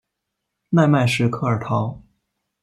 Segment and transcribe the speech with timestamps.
[0.69, 2.01] 奈迈什科尔陶。